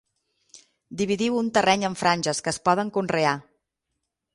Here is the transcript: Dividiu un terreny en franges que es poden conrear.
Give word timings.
Dividiu 1.01 1.37
un 1.43 1.53
terreny 1.59 1.87
en 1.91 2.01
franges 2.03 2.43
que 2.45 2.55
es 2.57 2.61
poden 2.71 2.95
conrear. 2.99 3.41